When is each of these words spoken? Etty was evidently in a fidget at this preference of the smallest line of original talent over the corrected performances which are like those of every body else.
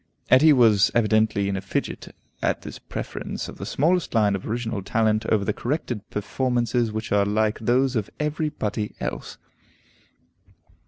Etty 0.31 0.51
was 0.51 0.89
evidently 0.95 1.47
in 1.47 1.55
a 1.55 1.61
fidget 1.61 2.15
at 2.41 2.63
this 2.63 2.79
preference 2.79 3.47
of 3.47 3.59
the 3.59 3.67
smallest 3.67 4.15
line 4.15 4.35
of 4.35 4.49
original 4.49 4.81
talent 4.81 5.27
over 5.27 5.45
the 5.45 5.53
corrected 5.53 6.01
performances 6.09 6.91
which 6.91 7.11
are 7.11 7.23
like 7.23 7.59
those 7.59 7.95
of 7.95 8.09
every 8.19 8.49
body 8.49 8.95
else. 8.99 9.37